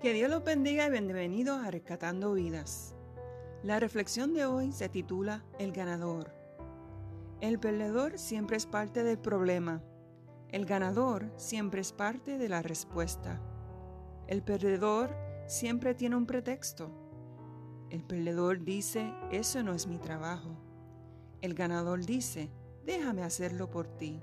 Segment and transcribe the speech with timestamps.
[0.00, 2.96] Que Dios los bendiga y bienvenidos a Rescatando Vidas.
[3.62, 6.34] La reflexión de hoy se titula El ganador.
[7.42, 9.82] El perdedor siempre es parte del problema.
[10.48, 13.42] El ganador siempre es parte de la respuesta.
[14.26, 15.14] El perdedor
[15.46, 16.90] siempre tiene un pretexto.
[17.90, 20.56] El perdedor dice, eso no es mi trabajo.
[21.42, 22.50] El ganador dice,
[22.86, 24.18] déjame hacerlo por ti.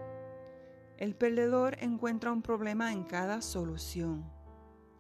[0.98, 4.37] El perdedor encuentra un problema en cada solución.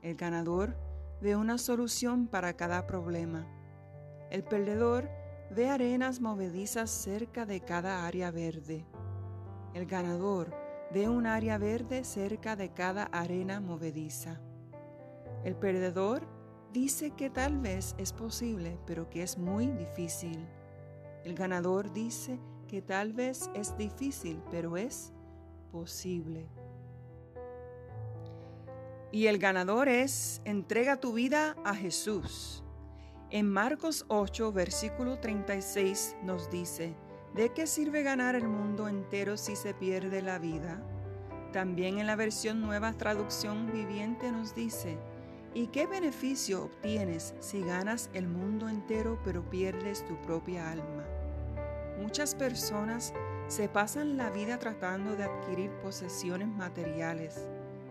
[0.07, 0.73] El ganador
[1.19, 3.45] ve una solución para cada problema.
[4.29, 5.09] El perdedor
[5.53, 8.85] ve arenas movedizas cerca de cada área verde.
[9.73, 10.55] El ganador
[10.93, 14.39] ve un área verde cerca de cada arena movediza.
[15.43, 16.25] El perdedor
[16.71, 20.47] dice que tal vez es posible, pero que es muy difícil.
[21.25, 25.11] El ganador dice que tal vez es difícil, pero es
[25.69, 26.47] posible.
[29.11, 32.63] Y el ganador es, entrega tu vida a Jesús.
[33.29, 36.93] En Marcos 8, versículo 36 nos dice,
[37.33, 40.81] ¿de qué sirve ganar el mundo entero si se pierde la vida?
[41.53, 44.97] También en la versión nueva traducción viviente nos dice,
[45.53, 51.05] ¿y qué beneficio obtienes si ganas el mundo entero pero pierdes tu propia alma?
[52.01, 53.13] Muchas personas
[53.47, 57.41] se pasan la vida tratando de adquirir posesiones materiales.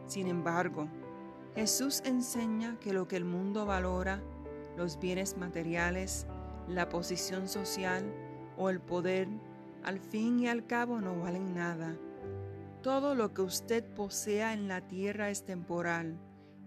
[0.06, 0.86] Sin embargo,
[1.57, 4.21] Jesús enseña que lo que el mundo valora,
[4.77, 6.27] los bienes materiales,
[6.69, 8.05] la posición social
[8.59, 9.27] o el poder,
[9.83, 11.97] al fin y al cabo no valen nada.
[12.83, 16.19] Todo lo que usted posea en la tierra es temporal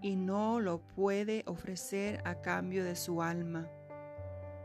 [0.02, 3.68] y no lo puede ofrecer a cambio de su alma.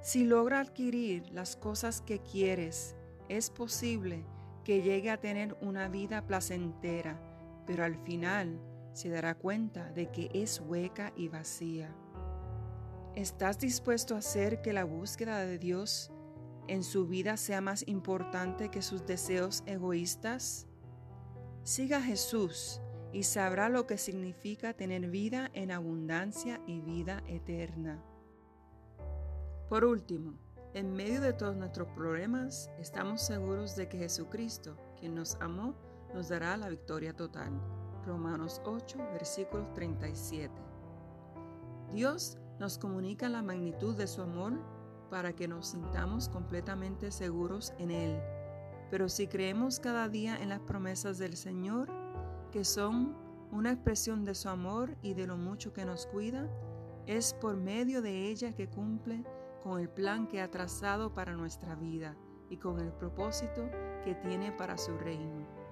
[0.02, 2.96] Si logra adquirir las cosas que quieres,
[3.30, 4.26] es posible
[4.64, 7.20] que llegue a tener una vida placentera,
[7.68, 8.60] pero al final
[8.96, 11.94] se dará cuenta de que es hueca y vacía.
[13.14, 16.12] ¿Estás dispuesto a hacer que la búsqueda de Dios
[16.70, 20.68] en su vida sea más importante que sus deseos egoístas?
[21.64, 22.80] Siga a Jesús
[23.12, 28.02] y sabrá lo que significa tener vida en abundancia y vida eterna.
[29.68, 30.40] Por último,
[30.74, 35.76] en medio de todos nuestros problemas, estamos seguros de que Jesucristo, quien nos amó,
[36.14, 37.52] nos dará la victoria total.
[38.06, 40.54] Romanos 8, versículos 37.
[41.94, 44.54] Dios nos comunica la magnitud de su amor
[45.10, 48.20] para que nos sintamos completamente seguros en Él.
[48.92, 51.90] Pero si creemos cada día en las promesas del Señor,
[52.52, 53.16] que son
[53.52, 56.50] una expresión de su amor y de lo mucho que nos cuida,
[57.08, 59.24] es por medio de ella que cumple
[59.64, 62.16] con el plan que ha trazado para nuestra vida
[62.50, 63.70] y con el propósito
[64.04, 65.65] que tiene para su reino.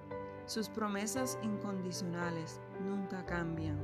[0.45, 3.77] Sus promesas incondicionales nunca cambian.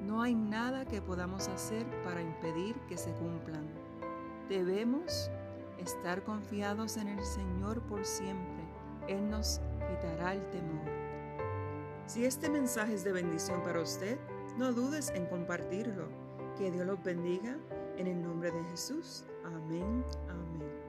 [0.00, 3.68] No hay nada que podamos hacer para impedir que se cumplan.
[4.48, 5.30] Debemos
[5.78, 8.64] estar confiados en el Señor por siempre.
[9.06, 10.88] Él nos quitará el temor.
[12.06, 14.18] Si este mensaje es de bendición para usted,
[14.56, 16.08] no dudes en compartirlo.
[16.56, 17.56] Que Dios los bendiga
[17.96, 19.24] en el nombre de Jesús.
[19.44, 20.04] Amén.
[20.28, 20.81] Amén.